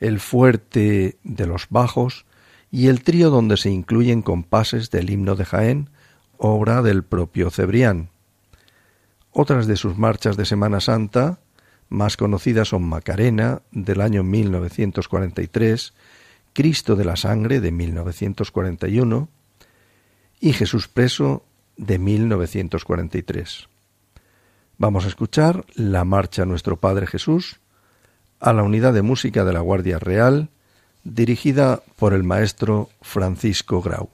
el 0.00 0.20
fuerte 0.20 1.16
de 1.22 1.46
los 1.46 1.68
bajos 1.70 2.26
y 2.70 2.88
el 2.88 3.02
trío 3.04 3.30
donde 3.30 3.56
se 3.56 3.70
incluyen 3.70 4.20
compases 4.20 4.90
del 4.90 5.10
himno 5.10 5.36
de 5.36 5.44
Jaén, 5.44 5.90
obra 6.36 6.82
del 6.82 7.04
propio 7.04 7.50
Cebrián. 7.50 8.10
Otras 9.30 9.68
de 9.68 9.76
sus 9.76 9.96
marchas 9.96 10.36
de 10.36 10.44
Semana 10.44 10.80
Santa, 10.80 11.38
más 11.88 12.16
conocidas 12.16 12.68
son 12.68 12.82
Macarena, 12.82 13.62
del 13.70 14.00
año 14.00 14.24
1943, 14.24 15.94
Cristo 16.52 16.96
de 16.96 17.04
la 17.04 17.14
Sangre, 17.14 17.60
de 17.60 17.70
1941, 17.70 19.28
y 20.40 20.52
Jesús 20.52 20.88
Preso, 20.88 21.44
de 21.76 21.98
1943. 21.98 23.68
Vamos 24.78 25.04
a 25.04 25.08
escuchar 25.08 25.64
la 25.74 26.04
marcha 26.04 26.44
Nuestro 26.44 26.76
Padre 26.76 27.06
Jesús 27.06 27.60
a 28.40 28.52
la 28.52 28.62
unidad 28.62 28.92
de 28.92 29.02
música 29.02 29.44
de 29.44 29.52
la 29.52 29.60
Guardia 29.60 29.98
Real 29.98 30.48
dirigida 31.04 31.82
por 31.96 32.12
el 32.14 32.24
maestro 32.24 32.88
Francisco 33.00 33.80
Grau. 33.82 34.10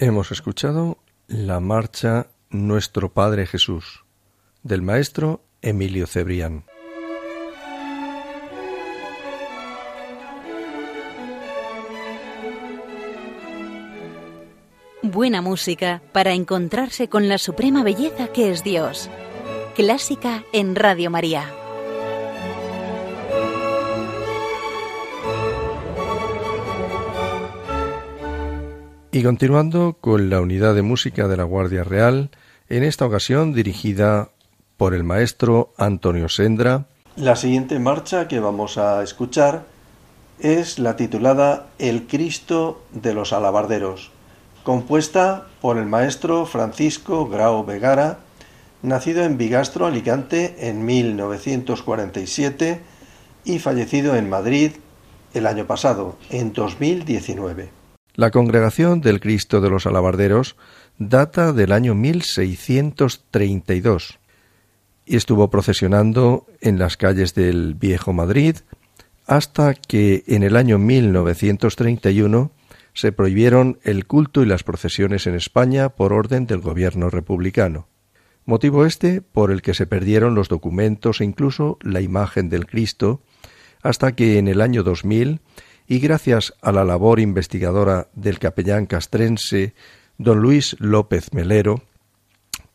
Hemos 0.00 0.30
escuchado 0.30 0.98
la 1.26 1.58
marcha 1.58 2.28
Nuestro 2.50 3.12
Padre 3.12 3.46
Jesús 3.46 4.04
del 4.62 4.80
maestro 4.80 5.42
Emilio 5.60 6.06
Cebrián. 6.06 6.64
Buena 15.02 15.42
música 15.42 16.00
para 16.12 16.32
encontrarse 16.32 17.08
con 17.08 17.28
la 17.28 17.38
suprema 17.38 17.82
belleza 17.82 18.28
que 18.28 18.52
es 18.52 18.62
Dios. 18.62 19.10
Clásica 19.74 20.44
en 20.52 20.76
Radio 20.76 21.10
María. 21.10 21.52
Y 29.10 29.22
continuando 29.22 29.96
con 29.98 30.28
la 30.28 30.42
unidad 30.42 30.74
de 30.74 30.82
música 30.82 31.28
de 31.28 31.38
la 31.38 31.44
Guardia 31.44 31.82
Real, 31.82 32.30
en 32.68 32.84
esta 32.84 33.06
ocasión 33.06 33.54
dirigida 33.54 34.28
por 34.76 34.92
el 34.92 35.02
maestro 35.02 35.72
Antonio 35.78 36.28
Sendra. 36.28 36.84
La 37.16 37.34
siguiente 37.34 37.78
marcha 37.78 38.28
que 38.28 38.38
vamos 38.38 38.76
a 38.76 39.02
escuchar 39.02 39.64
es 40.40 40.78
la 40.78 40.96
titulada 40.96 41.68
El 41.78 42.06
Cristo 42.06 42.82
de 42.92 43.14
los 43.14 43.32
Alabarderos, 43.32 44.10
compuesta 44.62 45.46
por 45.62 45.78
el 45.78 45.86
maestro 45.86 46.44
Francisco 46.44 47.26
Grau 47.28 47.64
Vegara, 47.64 48.18
nacido 48.82 49.24
en 49.24 49.38
Bigastro, 49.38 49.86
Alicante, 49.86 50.68
en 50.68 50.84
1947 50.84 52.82
y 53.46 53.58
fallecido 53.58 54.16
en 54.16 54.28
Madrid 54.28 54.72
el 55.32 55.46
año 55.46 55.66
pasado, 55.66 56.18
en 56.28 56.52
2019. 56.52 57.77
La 58.18 58.30
congregación 58.32 59.00
del 59.00 59.20
Cristo 59.20 59.60
de 59.60 59.70
los 59.70 59.86
Alabarderos 59.86 60.56
data 60.98 61.52
del 61.52 61.70
año 61.70 61.94
1632 61.94 64.18
y 65.06 65.14
estuvo 65.14 65.48
procesionando 65.50 66.44
en 66.60 66.80
las 66.80 66.96
calles 66.96 67.36
del 67.36 67.74
Viejo 67.74 68.12
Madrid 68.12 68.56
hasta 69.24 69.74
que 69.74 70.24
en 70.26 70.42
el 70.42 70.56
año 70.56 70.78
1931 70.78 72.50
se 72.92 73.12
prohibieron 73.12 73.78
el 73.84 74.08
culto 74.08 74.42
y 74.42 74.46
las 74.46 74.64
procesiones 74.64 75.28
en 75.28 75.36
España 75.36 75.90
por 75.90 76.12
orden 76.12 76.48
del 76.48 76.58
gobierno 76.58 77.10
republicano. 77.10 77.86
Motivo 78.44 78.84
este 78.84 79.22
por 79.22 79.52
el 79.52 79.62
que 79.62 79.74
se 79.74 79.86
perdieron 79.86 80.34
los 80.34 80.48
documentos 80.48 81.20
e 81.20 81.24
incluso 81.24 81.78
la 81.82 82.00
imagen 82.00 82.48
del 82.48 82.66
Cristo, 82.66 83.22
hasta 83.80 84.16
que 84.16 84.38
en 84.38 84.48
el 84.48 84.60
año 84.60 84.82
2000 84.82 85.40
y 85.88 86.00
gracias 86.00 86.52
a 86.60 86.70
la 86.70 86.84
labor 86.84 87.18
investigadora 87.18 88.08
del 88.14 88.38
capellán 88.38 88.84
castrense 88.84 89.74
don 90.18 90.38
Luis 90.38 90.76
López 90.78 91.32
Melero, 91.32 91.82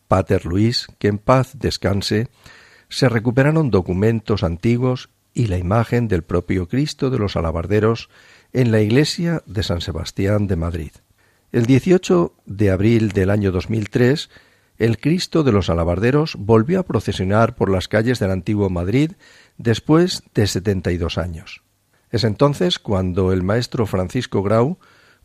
Pater 0.07 0.45
Luis, 0.45 0.87
que 0.97 1.09
en 1.09 1.19
paz 1.19 1.51
descanse, 1.59 2.27
se 2.89 3.09
recuperaron 3.09 3.69
documentos 3.69 4.43
antiguos 4.43 5.09
y 5.33 5.45
la 5.45 5.59
imagen 5.59 6.07
del 6.07 6.23
propio 6.23 6.67
Cristo 6.67 7.11
de 7.11 7.19
los 7.19 7.35
Alabarderos 7.35 8.09
en 8.51 8.71
la 8.71 8.81
iglesia 8.81 9.43
de 9.45 9.61
San 9.61 9.81
Sebastián 9.81 10.47
de 10.47 10.55
Madrid. 10.55 10.91
El 11.51 11.67
18 11.67 12.33
de 12.47 12.71
abril 12.71 13.09
del 13.11 13.29
año 13.29 13.51
2003, 13.51 14.31
el 14.79 14.97
Cristo 14.97 15.43
de 15.43 15.51
los 15.51 15.69
Alabarderos 15.69 16.35
volvió 16.39 16.79
a 16.79 16.83
procesionar 16.83 17.55
por 17.55 17.69
las 17.69 17.87
calles 17.87 18.17
del 18.17 18.31
antiguo 18.31 18.71
Madrid 18.71 19.11
después 19.57 20.23
de 20.33 20.47
setenta 20.47 20.91
y 20.91 20.97
dos 20.97 21.19
años. 21.19 21.63
Es 22.13 22.23
entonces 22.23 22.77
cuando 22.77 23.31
el 23.31 23.41
maestro 23.41 23.87
Francisco 23.87 24.43
Grau 24.43 24.77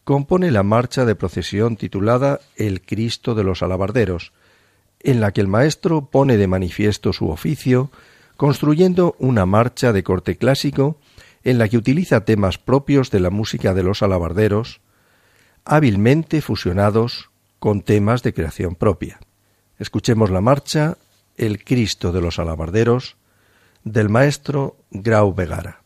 compone 0.04 0.50
la 0.50 0.62
marcha 0.62 1.04
de 1.04 1.14
procesión 1.14 1.76
titulada 1.76 2.40
El 2.56 2.80
Cristo 2.80 3.34
de 3.34 3.44
los 3.44 3.62
Alabarderos, 3.62 4.32
en 5.00 5.20
la 5.20 5.32
que 5.32 5.42
el 5.42 5.48
maestro 5.48 6.06
pone 6.06 6.38
de 6.38 6.46
manifiesto 6.46 7.12
su 7.12 7.28
oficio, 7.28 7.90
construyendo 8.38 9.16
una 9.18 9.44
marcha 9.44 9.92
de 9.92 10.02
corte 10.02 10.38
clásico 10.38 10.96
en 11.44 11.58
la 11.58 11.68
que 11.68 11.76
utiliza 11.76 12.24
temas 12.24 12.56
propios 12.56 13.10
de 13.10 13.20
la 13.20 13.28
música 13.28 13.74
de 13.74 13.82
los 13.82 14.02
alabarderos, 14.02 14.80
hábilmente 15.66 16.40
fusionados 16.40 17.28
con 17.58 17.82
temas 17.82 18.22
de 18.22 18.32
creación 18.32 18.76
propia. 18.76 19.20
Escuchemos 19.78 20.30
la 20.30 20.40
marcha 20.40 20.96
El 21.36 21.62
Cristo 21.62 22.12
de 22.12 22.22
los 22.22 22.38
Alabarderos 22.38 23.18
del 23.84 24.08
maestro 24.08 24.78
Grau 24.90 25.34
Vegara. 25.34 25.82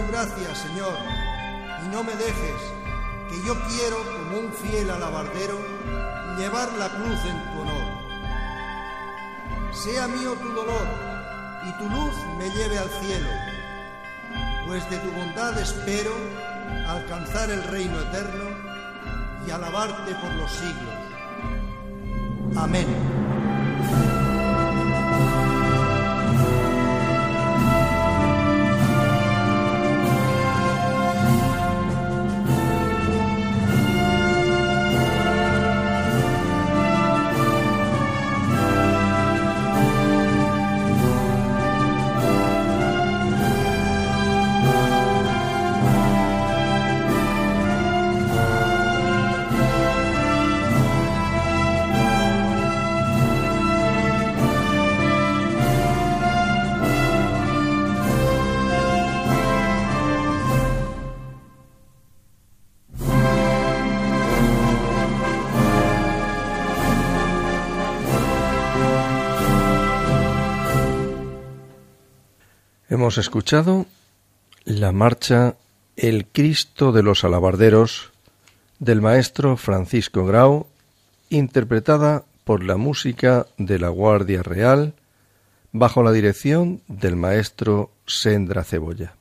Tu 0.00 0.12
gracia, 0.12 0.54
Señor, 0.54 0.96
y 1.84 1.88
no 1.88 2.02
me 2.02 2.14
dejes, 2.14 2.60
que 3.28 3.42
yo 3.46 3.54
quiero, 3.68 3.96
como 4.04 4.38
un 4.46 4.52
fiel 4.52 4.90
alabardero, 4.90 5.58
llevar 6.38 6.72
la 6.74 6.88
cruz 6.88 7.20
en 7.26 7.52
tu 7.52 7.60
honor. 7.60 7.86
Sea 9.72 10.08
mío 10.08 10.34
tu 10.34 10.48
dolor 10.52 10.86
y 11.66 11.72
tu 11.78 11.88
luz 11.88 12.14
me 12.38 12.50
lleve 12.50 12.78
al 12.78 12.88
cielo, 12.88 13.30
pues 14.66 14.88
de 14.90 14.98
tu 14.98 15.10
bondad 15.12 15.58
espero 15.58 16.12
alcanzar 16.88 17.50
el 17.50 17.62
reino 17.64 18.00
eterno 18.00 18.44
y 19.46 19.50
alabarte 19.50 20.14
por 20.14 20.32
los 20.34 20.50
siglos. 20.50 20.94
Amén. 22.56 23.29
Hemos 73.00 73.16
escuchado 73.16 73.86
la 74.66 74.92
marcha 74.92 75.56
El 75.96 76.26
Cristo 76.26 76.92
de 76.92 77.02
los 77.02 77.24
Alabarderos 77.24 78.12
del 78.78 79.00
maestro 79.00 79.56
Francisco 79.56 80.26
Grau, 80.26 80.66
interpretada 81.30 82.24
por 82.44 82.62
la 82.62 82.76
música 82.76 83.46
de 83.56 83.78
la 83.78 83.88
Guardia 83.88 84.42
Real 84.42 84.92
bajo 85.72 86.02
la 86.02 86.12
dirección 86.12 86.82
del 86.88 87.16
maestro 87.16 87.90
Sendra 88.06 88.64
Cebolla. 88.64 89.14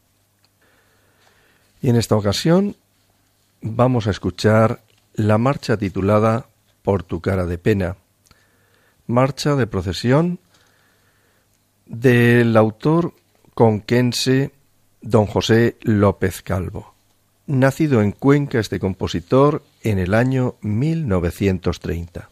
Y 1.82 1.89
en 1.89 1.95
esta 1.95 2.17
ocasión 2.17 2.75
vamos 3.61 4.07
a 4.07 4.11
escuchar 4.11 4.82
la 5.13 5.38
marcha 5.38 5.77
titulada 5.77 6.47
Por 6.82 7.03
tu 7.03 7.21
cara 7.21 7.45
de 7.45 7.57
pena, 7.57 7.95
marcha 9.07 9.55
de 9.55 9.67
procesión 9.67 10.39
del 11.86 12.57
autor 12.57 13.13
conquense 13.60 14.53
don 15.01 15.26
José 15.26 15.76
López 15.82 16.41
Calvo. 16.43 16.93
Nacido 17.45 18.01
en 18.01 18.14
Cuenca 18.14 18.57
este 18.57 18.80
compositor 18.80 19.64
en 19.84 19.99
el 19.99 20.14
año 20.14 20.55
1930. 20.62 22.30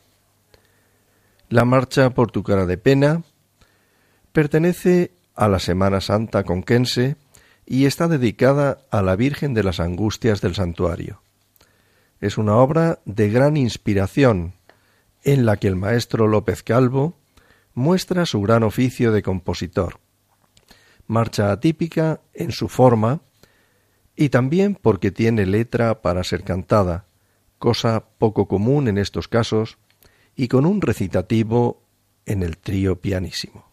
La 1.49 1.65
marcha 1.65 2.11
por 2.11 2.31
tu 2.31 2.43
cara 2.43 2.65
de 2.65 2.77
pena 2.77 3.23
pertenece 4.31 5.11
a 5.35 5.49
la 5.49 5.59
Semana 5.59 5.99
Santa 5.99 6.45
conquense 6.45 7.17
y 7.65 7.87
está 7.87 8.07
dedicada 8.07 8.77
a 8.89 9.01
la 9.01 9.17
Virgen 9.17 9.53
de 9.53 9.63
las 9.63 9.81
Angustias 9.81 10.39
del 10.39 10.55
Santuario. 10.55 11.21
Es 12.21 12.37
una 12.37 12.55
obra 12.55 12.99
de 13.03 13.29
gran 13.29 13.57
inspiración 13.57 14.53
en 15.25 15.45
la 15.45 15.57
que 15.57 15.67
el 15.67 15.75
maestro 15.75 16.25
López 16.25 16.63
Calvo 16.63 17.17
muestra 17.73 18.25
su 18.25 18.41
gran 18.41 18.63
oficio 18.63 19.11
de 19.11 19.23
compositor 19.23 19.99
marcha 21.07 21.51
atípica 21.51 22.21
en 22.33 22.51
su 22.51 22.67
forma 22.69 23.21
y 24.15 24.29
también 24.29 24.75
porque 24.75 25.11
tiene 25.11 25.45
letra 25.45 26.01
para 26.01 26.23
ser 26.23 26.43
cantada, 26.43 27.05
cosa 27.57 28.05
poco 28.17 28.47
común 28.47 28.87
en 28.87 28.97
estos 28.97 29.27
casos, 29.27 29.77
y 30.35 30.47
con 30.47 30.65
un 30.65 30.81
recitativo 30.81 31.83
en 32.25 32.43
el 32.43 32.57
trío 32.57 32.99
pianísimo. 32.99 33.66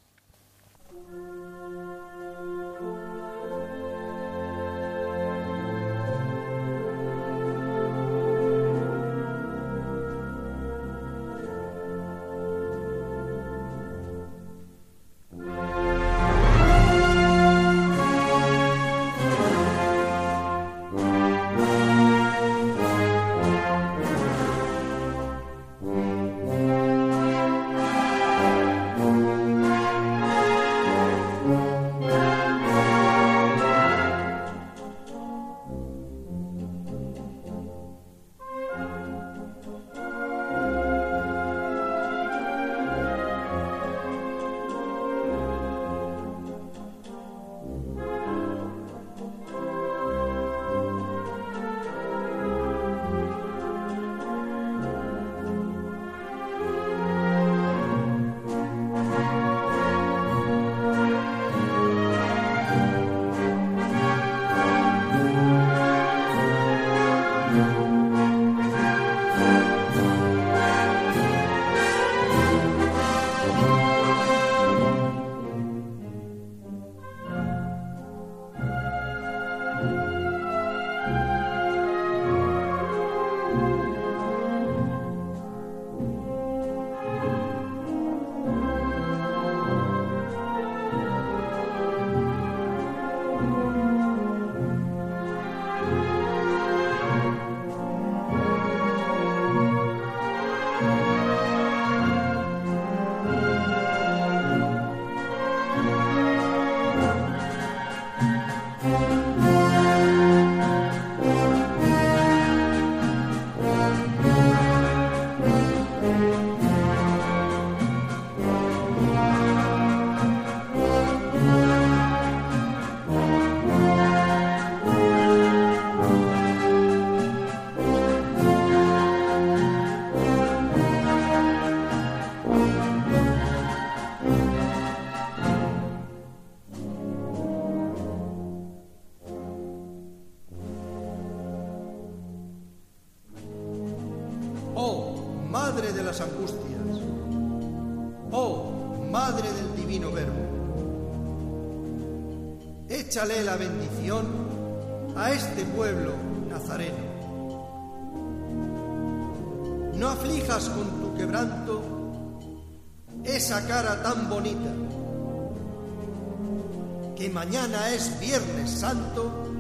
Mañana 167.45 167.90
es 167.90 168.18
Viernes 168.20 168.70
Santo 168.70 169.53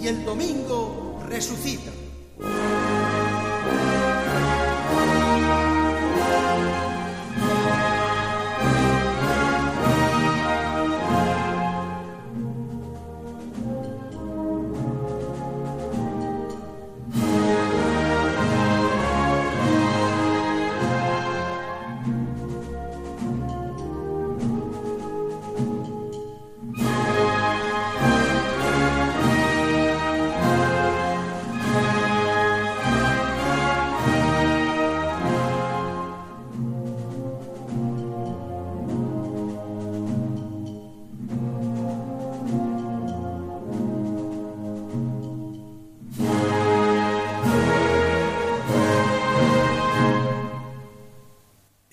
y 0.00 0.06
el 0.06 0.24
domingo 0.24 1.20
resucita. 1.28 1.81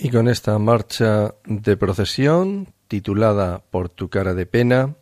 Y 0.10 0.12
con 0.12 0.28
esta 0.28 0.57
marcha 0.57 1.36
de 1.45 1.78
procesión, 1.78 2.74
titulada 2.88 3.62
Por 3.70 3.89
tu 3.89 4.10
cara 4.10 4.34
de 4.34 4.47
pena, 4.47 4.95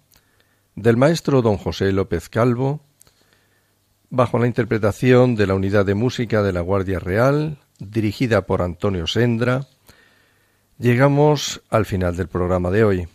del 0.76 0.98
maestro 0.98 1.42
don 1.42 1.56
José 1.56 1.94
López 1.94 2.28
Calvo, 2.28 2.82
bajo 4.10 4.38
la 4.38 4.48
interpretación 4.48 5.38
de 5.38 5.48
la 5.48 5.54
Unidad 5.54 5.86
de 5.86 5.96
Música 5.96 6.44
de 6.44 6.52
la 6.52 6.60
Guardia 6.60 7.00
Real, 7.00 7.58
dirigida 7.80 8.46
por 8.46 8.62
Antonio 8.62 9.08
Sendra, 9.08 9.68
llegamos 10.78 11.62
al 11.70 11.86
final 11.86 12.18
del 12.18 12.28
programa 12.28 12.70
de 12.70 12.84
hoy. 12.84 13.08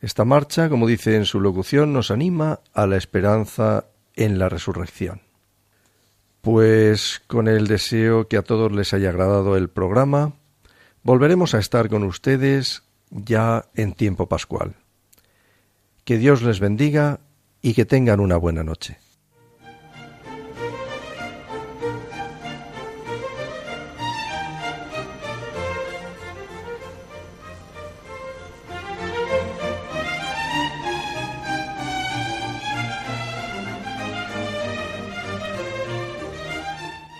Esta 0.00 0.24
marcha, 0.24 0.68
como 0.68 0.86
dice 0.86 1.16
en 1.16 1.24
su 1.24 1.40
locución, 1.40 1.92
nos 1.92 2.12
anima 2.12 2.60
a 2.72 2.86
la 2.86 2.96
esperanza 2.96 3.86
en 4.14 4.38
la 4.38 4.48
resurrección. 4.48 5.25
Pues 6.46 7.22
con 7.26 7.48
el 7.48 7.66
deseo 7.66 8.28
que 8.28 8.36
a 8.36 8.42
todos 8.42 8.70
les 8.70 8.94
haya 8.94 9.08
agradado 9.08 9.56
el 9.56 9.68
programa, 9.68 10.34
volveremos 11.02 11.56
a 11.56 11.58
estar 11.58 11.88
con 11.88 12.04
ustedes 12.04 12.84
ya 13.10 13.64
en 13.74 13.94
tiempo 13.94 14.28
pascual. 14.28 14.76
Que 16.04 16.18
Dios 16.18 16.42
les 16.42 16.60
bendiga 16.60 17.18
y 17.62 17.74
que 17.74 17.84
tengan 17.84 18.20
una 18.20 18.36
buena 18.36 18.62
noche. 18.62 18.98